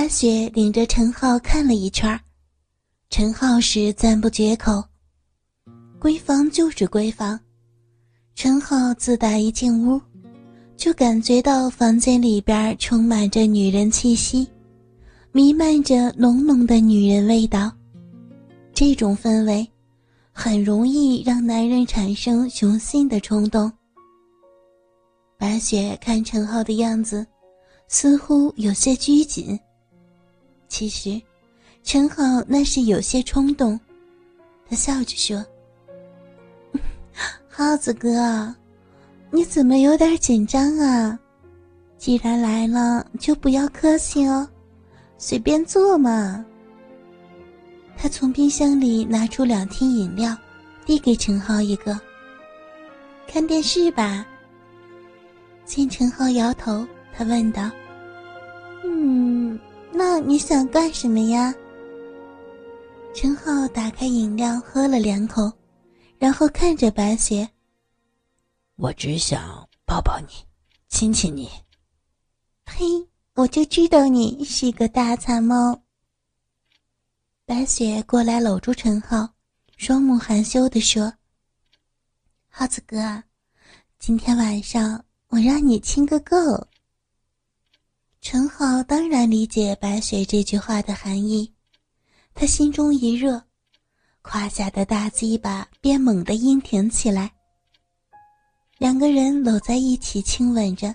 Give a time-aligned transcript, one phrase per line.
[0.00, 2.18] 白雪领着陈浩看了一圈
[3.10, 4.82] 陈浩是赞不绝口。
[6.00, 7.38] 闺房就是闺房，
[8.34, 10.00] 陈浩自打一进屋，
[10.74, 14.48] 就感觉到房间里边充满着女人气息，
[15.32, 17.70] 弥漫着浓浓的女人味道。
[18.72, 19.70] 这种氛围，
[20.32, 23.70] 很容易让男人产生雄性的冲动。
[25.36, 27.26] 白雪看陈浩的样子，
[27.86, 29.60] 似乎有些拘谨。
[30.70, 31.20] 其实，
[31.82, 33.78] 陈浩那是有些冲动。
[34.66, 35.44] 他笑着说
[37.50, 38.54] ：“耗子哥，
[39.30, 41.18] 你怎么有点紧张啊？
[41.98, 44.48] 既然来了，就不要客气哦，
[45.18, 46.46] 随便坐嘛。”
[47.98, 50.34] 他从冰箱里拿出两听饮料，
[50.86, 52.00] 递给陈浩一个。
[53.26, 54.24] 看电视吧。
[55.64, 57.70] 见陈浩摇头，他问道
[58.82, 59.39] ：“嗯，
[60.02, 61.54] 那你想干什么呀？”
[63.14, 65.52] 陈浩打开饮料喝了两口，
[66.18, 67.46] 然后看着白雪
[68.76, 70.28] ：“我只想抱抱你，
[70.88, 71.50] 亲亲你。”
[72.64, 72.82] 呸，
[73.34, 75.82] 我就知道你是个大馋猫。
[77.44, 79.28] 白雪过来搂住陈浩，
[79.76, 81.12] 双目含羞地说
[82.48, 83.22] ：“浩子哥，
[83.98, 86.36] 今天晚上我让你亲个够。”
[88.60, 91.50] 陈浩当然理解白雪这句话的含义，
[92.34, 93.42] 他心中一热，
[94.20, 97.32] 胯下的大鸡巴便猛地硬挺起来。
[98.76, 100.94] 两个人搂在一起亲吻着，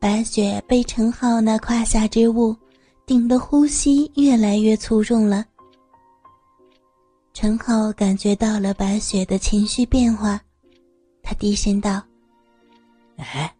[0.00, 2.56] 白雪被陈浩那胯下之物。
[3.06, 5.46] 顶的呼吸越来越粗重了。
[7.32, 10.40] 陈浩感觉到了白雪的情绪变化，
[11.22, 12.02] 他低声道
[13.16, 13.54] ：“哎，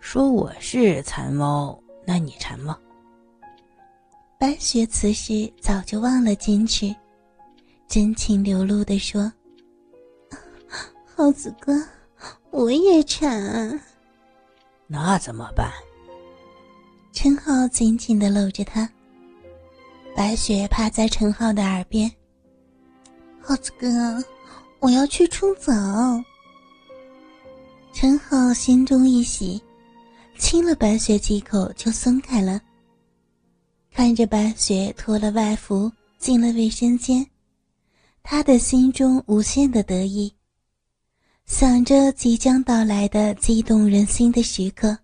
[0.00, 2.78] 说我是残猫，那你馋吗？”
[4.38, 6.94] 白雪此时早就忘了矜持，
[7.86, 9.32] 真情流露的说
[11.14, 11.72] ：“耗子哥，
[12.50, 13.80] 我也馋。”
[14.88, 15.70] 那怎么办？
[17.12, 18.88] 陈浩紧紧的搂着她，
[20.16, 22.10] 白雪趴在陈浩的耳边
[23.40, 23.88] ：“耗子哥，
[24.80, 25.72] 我要去冲澡。”
[27.94, 29.62] 陈浩心中一喜，
[30.38, 32.60] 亲了白雪几口就松开了。
[33.90, 37.26] 看着白雪脱了外服进了卫生间，
[38.22, 40.32] 他的心中无限的得意，
[41.44, 44.96] 想着即将到来的激动人心的时刻。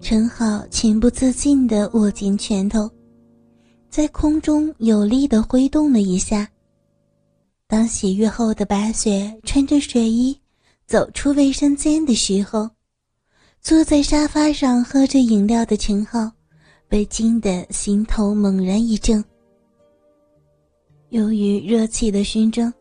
[0.00, 2.90] 陈浩情不自禁地握紧拳头，
[3.88, 6.48] 在空中有力地挥动了一下。
[7.68, 10.38] 当洗浴后的白雪穿着睡衣
[10.86, 12.68] 走出卫生间的时候，
[13.62, 16.28] 坐在沙发上喝着饮料的陈浩
[16.88, 19.24] 被惊得心头猛然一震。
[21.10, 22.74] 由于热气的熏蒸，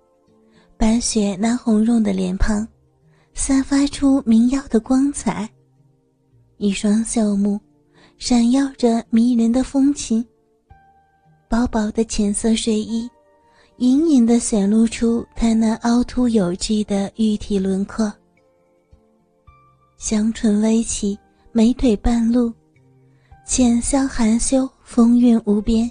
[0.77, 2.67] 白雪那红润的脸庞
[3.35, 5.47] 散发出明耀的光彩。
[6.57, 7.59] 一双秀目，
[8.17, 10.25] 闪耀着迷人的风情。
[11.47, 13.07] 薄薄的浅色睡衣，
[13.77, 18.11] 隐隐的显露出她那凹凸有致的玉体轮廓。
[20.01, 21.15] 香唇微起，
[21.51, 22.51] 美腿半露，
[23.45, 25.89] 浅笑含羞，风韵无边。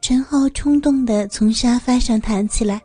[0.00, 2.80] 陈浩冲动地从沙发上弹起来，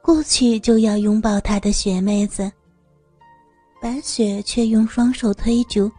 [0.00, 2.48] 过去就要拥抱他的雪妹子。
[3.82, 5.90] 白雪却用双手推住，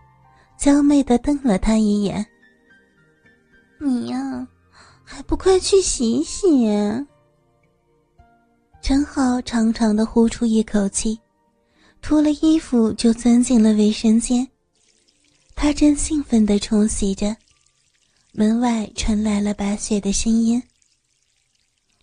[0.57, 2.25] 娇媚的瞪了他一眼
[3.77, 4.47] ：“你呀，
[5.03, 6.65] 还不快去洗洗？”
[8.81, 11.19] 陈浩长长的呼出一口气，
[12.07, 14.47] 脱了衣服就钻进了卫生间。
[15.55, 17.35] 他正兴奋地冲洗着，
[18.31, 20.61] 门外传来了白雪的声音：“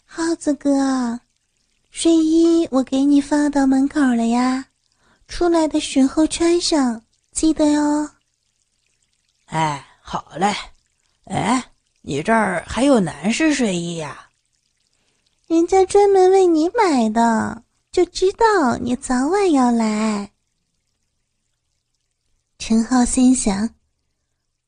[0.05, 1.21] 耗子哥，
[1.93, 4.67] 睡衣我给你放到门口了呀。”
[5.29, 8.11] 出来的时候穿上，记得哟。
[9.45, 10.53] 哎，好嘞。
[11.27, 11.65] 哎，
[12.01, 14.31] 你这儿还有男士睡衣呀？
[15.47, 20.33] 人家专门为你买的，就知道你早晚要来。
[22.59, 23.69] 陈浩心想：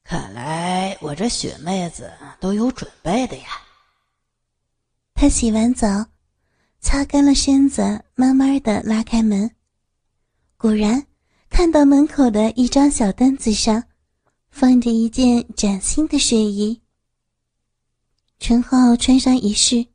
[0.05, 3.47] 看来我这雪妹子都有准备的呀。
[5.15, 6.05] 他洗完澡，
[6.81, 9.51] 擦干了身子，慢慢的拉开门。
[10.59, 11.07] 果然，
[11.49, 13.85] 看到门口的一张小凳子上，
[14.51, 16.83] 放着一件崭新的睡衣。
[18.39, 19.87] 陈浩穿上一试，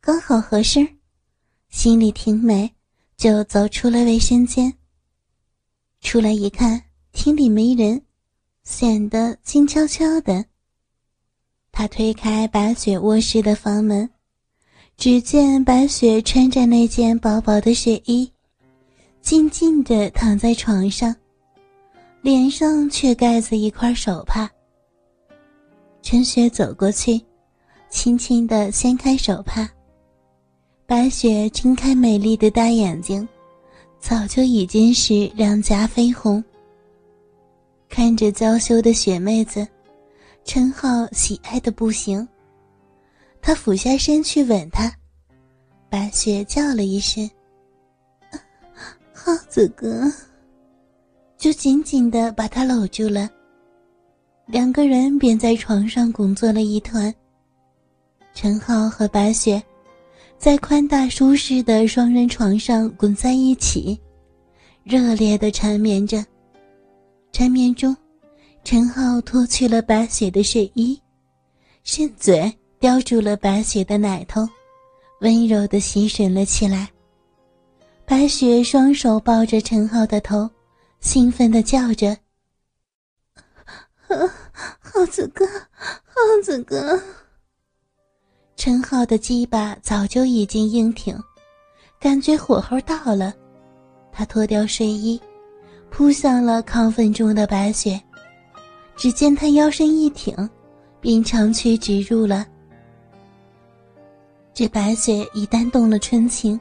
[0.00, 0.98] 刚好合身，
[1.72, 2.70] 心里挺美，
[3.16, 4.72] 就走出了卫生间。
[6.02, 6.80] 出来一看，
[7.12, 8.00] 厅里没人，
[8.62, 10.44] 显得静悄悄的。
[11.72, 14.08] 他推开白雪卧室的房门，
[14.98, 18.30] 只见白雪穿着那件薄薄的睡衣，
[19.22, 21.16] 静静的躺在床上，
[22.20, 24.48] 脸上却盖着一块手帕。
[26.02, 27.18] 陈雪走过去，
[27.88, 29.68] 轻轻的掀开手帕，
[30.86, 33.26] 白雪睁开美丽的大眼睛，
[33.98, 36.42] 早就已经是两颊绯红。
[37.88, 39.66] 看着娇羞的雪妹子。
[40.44, 42.26] 陈浩喜爱的不行，
[43.40, 44.92] 他俯下身去吻她，
[45.88, 47.30] 白雪叫了一声
[49.14, 50.12] ：“浩子哥。”
[51.38, 53.30] 就紧紧的把他搂住了。
[54.46, 57.14] 两个人便在床上滚作了一团。
[58.34, 59.62] 陈浩和白雪
[60.42, 63.96] 在宽大舒适的双人床上滚在一起，
[64.82, 66.26] 热烈的缠绵着，
[67.30, 67.96] 缠绵中。
[68.64, 71.00] 陈浩脱去了白雪的睡衣，
[71.84, 74.44] 伸嘴叼住了白雪的奶头，
[75.20, 76.90] 温柔的吸吮了起来。
[78.04, 80.50] 白雪双手抱着陈浩的头，
[80.98, 82.18] 兴奋的叫着
[84.80, 85.46] ：“浩子哥，
[85.76, 87.00] 浩子哥！”
[88.64, 91.20] 陈浩的鸡巴早就已经硬挺，
[91.98, 93.34] 感觉火候到了，
[94.12, 95.20] 他脱掉睡衣，
[95.90, 98.00] 扑向了亢奋中的白雪。
[98.94, 100.48] 只见他腰身一挺，
[101.00, 102.46] 便长驱直入了。
[104.54, 106.60] 这白雪一旦动了春情，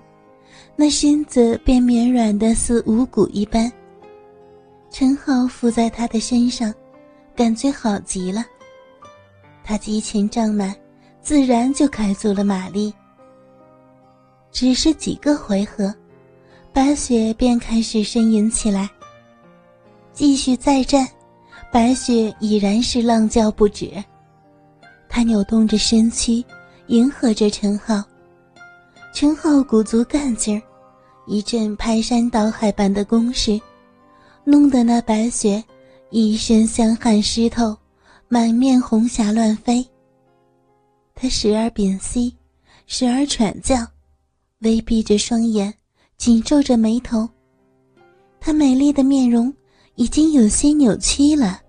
[0.75, 3.71] 那身子便绵软的似无骨一般。
[4.89, 6.73] 陈浩伏在他的身上，
[7.35, 8.43] 感觉好极了。
[9.63, 10.75] 他激情胀满，
[11.21, 12.93] 自然就开足了马力。
[14.51, 15.93] 只是几个回合，
[16.73, 18.89] 白雪便开始呻吟起来。
[20.13, 21.07] 继续再战。
[21.71, 23.91] 白雪已然是浪叫不止，
[25.07, 26.43] 她扭动着身躯，
[26.87, 28.03] 迎合着陈浩。
[29.13, 30.61] 陈浩鼓足干劲儿，
[31.27, 33.57] 一阵排山倒海般的攻势，
[34.43, 35.63] 弄得那白雪
[36.09, 37.73] 一身香汗湿透，
[38.27, 39.87] 满面红霞乱飞。
[41.21, 42.35] 她时而屏息，
[42.87, 43.77] 时而喘叫，
[44.61, 45.71] 微闭着双眼，
[46.17, 47.29] 紧皱着眉头。
[48.39, 49.53] 她美丽的面容。
[49.95, 51.61] 已经有些扭曲了。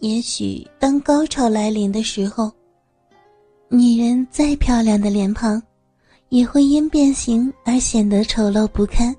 [0.00, 2.50] 也许当高潮来临的时候，
[3.68, 5.62] 女人再漂亮的脸庞，
[6.30, 9.14] 也会因变形而显得丑陋不堪。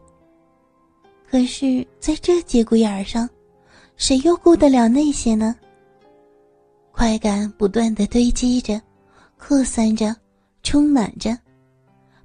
[1.29, 3.29] 可是，在这节骨眼上，
[3.95, 5.55] 谁又顾得了那些呢？
[6.95, 8.79] 快感不断的堆积着，
[9.37, 10.15] 扩散着，
[10.61, 11.35] 充满着，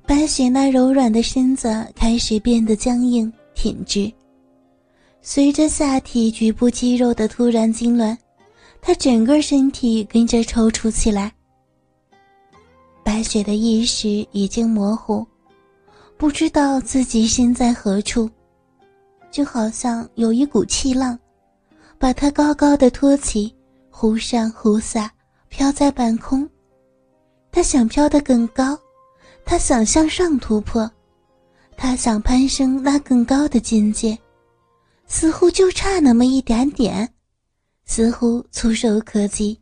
[0.06, 4.12] 白雪那柔软的身子开始变得僵硬挺直。
[5.22, 8.16] 随着下体局部肌肉的突然痉挛，
[8.82, 11.32] 她整个身体跟着抽搐起来。
[13.02, 15.26] 白雪的意识已经模糊，
[16.18, 18.30] 不知道自己身在何处，
[19.30, 21.18] 就好像有一股气浪，
[21.98, 23.52] 把她高高的托起，
[24.00, 25.10] 忽上忽下，
[25.48, 26.48] 飘在半空。
[27.50, 28.78] 他想飘得更高，
[29.44, 30.88] 他想向上突破，
[31.76, 34.16] 他想攀升那更高的境界。
[35.08, 37.12] 似乎就差那么一点点，
[37.86, 39.60] 似乎触手可及。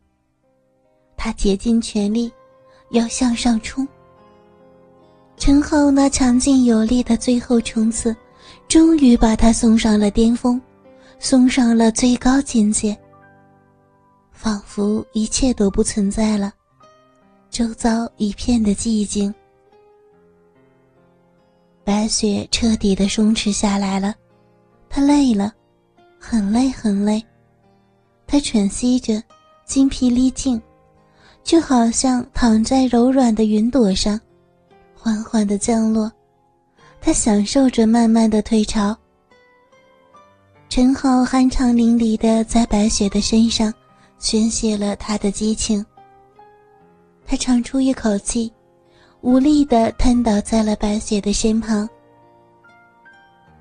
[1.17, 2.31] 他竭尽全力，
[2.91, 3.87] 要向上冲。
[5.35, 8.15] 陈浩那强劲有力的最后冲刺，
[8.67, 10.61] 终于把他送上了巅峰，
[11.17, 12.95] 送上了最高境界。
[14.37, 16.53] 仿佛一切都不存在了，
[17.49, 19.33] 周遭一片的寂静。
[21.83, 24.13] 白雪彻底的松弛下来了。
[24.87, 25.51] 她累了，
[26.19, 27.21] 很累很累。
[28.27, 29.21] 他喘息着，
[29.65, 30.61] 精疲力尽，
[31.43, 34.19] 就好像躺在柔软的云朵上，
[34.93, 36.11] 缓缓的降落。
[37.01, 38.95] 他享受着慢慢的退潮。
[40.69, 43.73] 陈浩酣畅淋漓的在白雪的身上
[44.19, 45.85] 宣泄了他的激情。
[47.25, 48.51] 他长出一口气，
[49.21, 51.87] 无力的瘫倒在了白雪的身旁。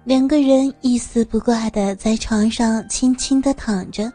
[0.05, 4.13] 两个人一丝不挂的在床上轻轻的躺着，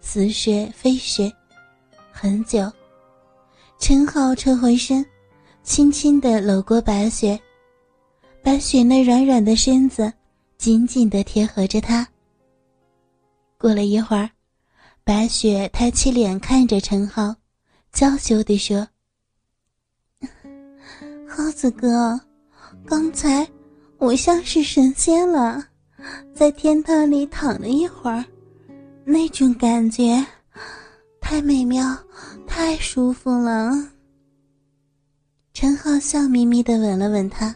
[0.00, 1.32] 似睡非睡，
[2.12, 2.70] 很久。
[3.78, 5.04] 陈浩撤回身，
[5.64, 7.38] 轻轻的搂过白雪，
[8.40, 10.12] 白雪那软软的身子
[10.58, 12.06] 紧紧的贴合着他。
[13.58, 14.30] 过了一会儿，
[15.10, 17.34] 白雪抬起脸看着陈浩，
[17.90, 18.86] 娇羞地说
[21.26, 22.20] ：“浩子哥，
[22.86, 23.44] 刚才……”
[23.98, 25.66] 我像是神仙了，
[26.32, 28.24] 在天堂里躺了一会儿，
[29.04, 30.24] 那种感觉
[31.20, 31.84] 太美妙，
[32.46, 33.72] 太舒服了。
[35.52, 37.52] 陈浩笑眯眯的吻了吻她，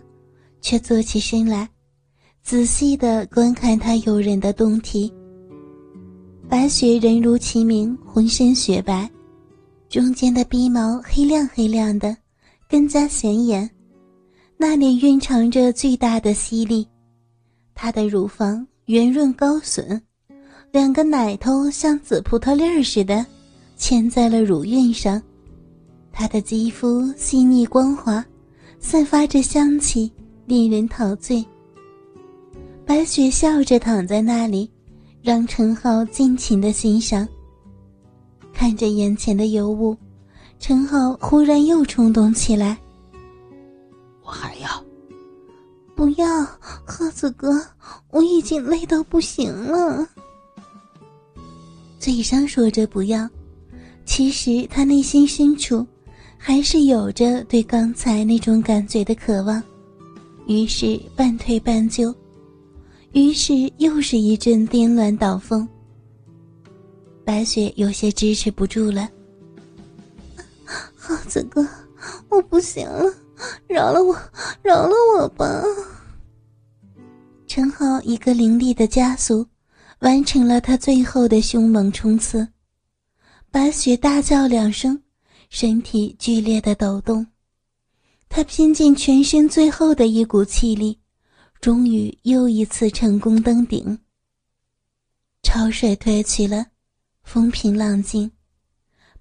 [0.61, 1.69] 却坐起身来，
[2.43, 5.15] 仔细的观看她诱人的胴体。
[6.55, 9.11] 白雪人如其名，浑身雪白，
[9.89, 12.17] 中间的鼻毛黑亮黑亮的，
[12.71, 13.69] 更加显眼。
[14.57, 16.87] 那里蕴藏着巨大的吸力，
[17.75, 20.01] 她的乳房圆润高耸，
[20.71, 23.27] 两个奶头像紫葡萄粒儿似的，
[23.77, 25.21] 嵌在了乳晕上。
[26.13, 28.25] 她的肌肤细腻光滑，
[28.79, 30.09] 散发着香气，
[30.47, 31.45] 令人陶醉。
[32.87, 34.71] 白雪笑着躺在那里。
[35.25, 37.27] 让陈浩尽情的欣赏。
[38.53, 39.97] 看着眼前的尤物，
[40.59, 42.77] 陈浩忽然又冲动起来。
[44.23, 44.69] 我还要，
[45.97, 46.27] 不要，
[46.85, 47.59] 贺子哥，
[48.11, 50.07] 我已经累到不行了。
[51.99, 53.27] 嘴上说着不要，
[54.05, 55.87] 其实他内心深处，
[56.37, 59.63] 还是有着对刚才那种感觉的渴望，
[60.47, 62.15] 于是半推半就。
[63.15, 65.67] 于是又是一阵颠鸾倒凤。
[67.25, 69.09] 白雪有些支持不住了。
[70.97, 71.65] 耗子哥，
[72.29, 73.15] 我不行了，
[73.69, 74.15] 饶了我，
[74.63, 75.63] 饶了我吧！
[77.47, 79.47] 陈浩一个凌厉的加速，
[80.01, 82.47] 完成了他最后的凶猛冲刺。
[83.53, 85.01] 白雪大叫两声，
[85.51, 87.25] 身体剧烈的抖动，
[88.29, 90.99] 他拼尽全身最后的一股气力。
[91.65, 93.99] 终于又一次成功登顶。
[95.43, 96.67] 潮水退去了，
[97.23, 98.31] 风平浪静，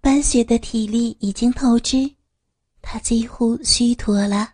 [0.01, 2.15] 白雪的体力已经透支，
[2.81, 4.52] 她几乎虚脱了。